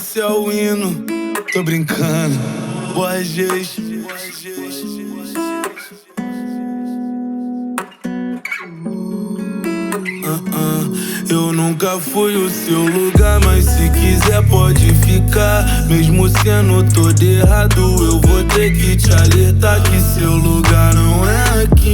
esse 0.00 0.18
é 0.18 0.26
o 0.26 0.50
hino. 0.50 1.04
Tô 1.52 1.62
brincando. 1.62 2.34
Borges. 2.94 3.76
Eu 11.28 11.52
nunca 11.52 11.98
fui 12.00 12.34
o 12.34 12.50
seu 12.50 12.80
lugar, 12.80 13.40
mas 13.44 13.64
se 13.64 13.90
quiser 13.90 14.42
pode 14.48 14.94
ficar. 14.96 15.64
Mesmo 15.86 16.28
sendo 16.28 16.82
todo 16.92 17.22
errado, 17.22 17.80
eu 17.80 18.20
vou 18.20 18.44
ter 18.44 18.72
que 18.72 18.96
te 18.96 19.12
alertar 19.12 19.82
que 19.82 20.00
seu 20.00 20.34
lugar 20.34 20.94
não 20.94 21.28
é 21.28 21.64
aqui. 21.64 21.89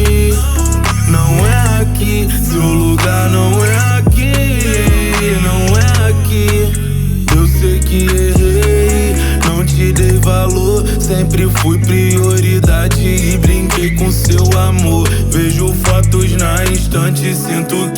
Sempre 11.00 11.48
fui 11.48 11.78
prioridade 11.78 13.02
e 13.02 13.38
brinquei 13.38 13.94
com 13.94 14.10
seu 14.10 14.44
amor. 14.58 15.08
Vejo 15.30 15.55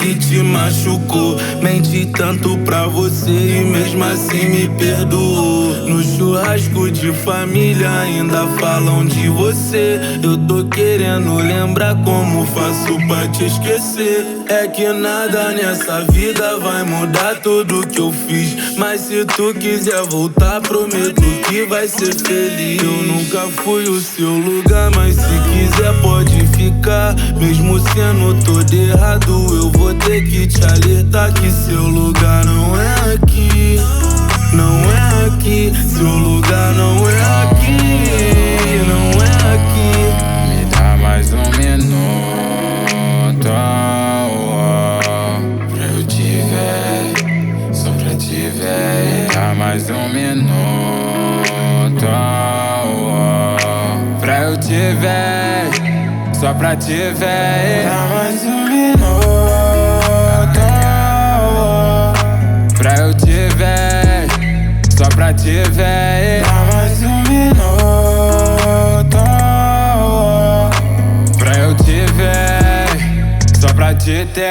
que 0.09 0.15
te 0.15 0.43
machucou. 0.43 1.37
Menti 1.63 2.07
tanto 2.07 2.57
pra 2.59 2.87
você 2.87 3.31
e 3.31 3.65
mesmo 3.65 4.05
assim 4.05 4.49
me 4.49 4.69
perdoou. 4.79 5.75
No 5.89 6.03
churrasco 6.03 6.91
de 6.91 7.13
família 7.13 7.91
ainda 8.01 8.47
falam 8.59 9.05
de 9.05 9.29
você. 9.29 10.01
Eu 10.23 10.39
tô 10.47 10.65
querendo 10.65 11.37
lembrar 11.37 11.95
como 12.05 12.47
faço 12.47 12.97
pra 13.07 13.29
te 13.29 13.45
esquecer. 13.45 14.27
É 14.49 14.67
que 14.67 14.89
nada 14.93 15.51
nessa 15.51 16.01
vida 16.13 16.59
vai 16.59 16.83
mudar 16.85 17.37
tudo 17.43 17.87
que 17.87 18.01
eu 18.01 18.13
fiz. 18.13 18.77
Mas 18.77 19.03
se 19.03 19.25
tu 19.25 19.53
quiser 19.55 20.03
voltar, 20.05 20.61
prometo 20.61 21.23
que 21.49 21.65
vai 21.67 21.87
ser 21.87 22.15
feliz. 22.15 22.83
Eu 22.83 23.03
nunca 23.15 23.41
fui 23.63 23.85
o 23.85 24.01
seu 24.01 24.31
lugar, 24.31 24.91
mas 24.97 25.17
se 25.17 25.23
quiser 25.23 25.93
pode 26.01 26.47
ficar. 26.57 27.15
Mesmo 27.39 27.79
sendo 27.79 28.35
todo 28.45 28.73
errado, 28.73 29.47
eu 29.55 29.71
vou 29.71 29.78
que 30.09 30.47
te 30.47 30.65
alertar 30.65 31.31
que 31.35 31.51
seu 31.51 31.83
lugar 31.83 32.43
não 32.47 32.81
é 32.81 33.13
aqui. 33.13 33.79
Não 34.55 34.81
é 34.91 35.27
aqui, 35.27 35.71
seu 35.87 36.07
lugar 36.07 36.73
não 36.73 37.09
é 37.11 37.21
aqui. 37.45 38.81
Não 38.89 39.11
é 39.23 39.27
aqui. 39.55 39.93
Me 40.49 40.65
dá 40.71 40.97
mais 40.97 41.31
um 41.35 41.51
minuto 41.59 43.49
oh, 43.51 44.99
pra 45.75 45.85
eu 45.85 46.03
te 46.07 46.43
ver, 46.49 47.13
só 47.75 47.91
pra 47.91 48.15
te 48.17 48.49
ver. 48.49 49.29
Me 49.29 49.35
dá 49.35 49.55
mais 49.55 49.91
um 49.91 50.09
minuto 50.09 50.49
oh, 52.87 53.57
pra 54.21 54.41
eu 54.45 54.57
te 54.57 54.95
ver, 54.95 55.69
só 56.33 56.55
pra 56.55 56.75
te 56.75 57.13
ver. 57.13 57.85
Dá 57.85 58.09
mais 58.15 58.43
um 58.43 58.65
minuto 58.65 59.28
só 65.39 65.45
pra 65.45 65.45
te 65.45 65.63
ver. 65.71 66.43
Dá 66.43 66.67
mais 66.75 67.03
um 67.03 67.23
minuto 67.29 67.59
pra 71.39 71.55
eu 71.59 71.75
te 71.77 72.05
ver, 72.15 72.87
só 73.61 73.69
pra 73.75 73.95
te 73.95 74.27
ter. 74.35 74.49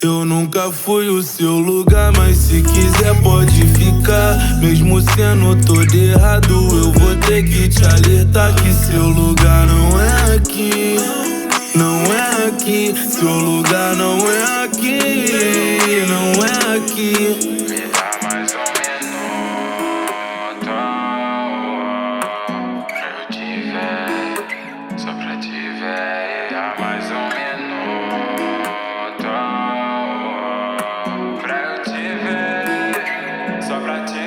Eu 0.00 0.24
nunca 0.24 0.72
fui 0.72 1.08
o 1.08 1.22
seu 1.22 1.58
lugar, 1.58 2.12
mas 2.16 2.36
se 2.36 2.62
quiser 2.62 3.14
pode 3.22 3.66
ficar. 3.66 4.38
Mesmo 4.60 5.00
sendo 5.00 5.56
todo 5.66 5.94
errado, 5.94 6.54
eu 6.54 6.92
vou 6.92 7.16
ter 7.16 7.42
que 7.42 7.68
te 7.68 7.84
alertar 7.84 8.54
que 8.54 8.72
seu 8.72 9.08
lugar 9.08 9.66
não 9.66 10.00
é 10.00 10.36
aqui. 10.36 10.96
Não 11.74 12.02
é 12.12 12.46
aqui, 12.48 12.94
seu 13.10 13.28
lugar 13.28 13.94
não 13.96 14.18
é 14.30 14.64
aqui. 14.64 15.27
Não 15.78 16.32
é 16.44 16.76
aqui. 16.76 17.14
Me 17.68 17.80
dá 17.86 18.10
mais 18.22 18.52
um 18.52 18.58
minuto 18.80 19.98
pra 22.88 23.08
eu 23.20 23.26
te 23.30 23.48
ver, 23.70 24.34
só 24.98 25.12
pra 25.12 25.36
te 25.36 25.48
ver. 25.50 26.42
Me 26.42 26.50
dá 26.50 26.74
mais 26.80 27.04
um 27.12 27.28
minuto 27.28 27.68
pra 31.40 31.56
eu 31.62 31.76
te 31.84 32.02
ver, 32.24 33.62
só 33.62 33.76
pra 33.78 34.04
te 34.04 34.22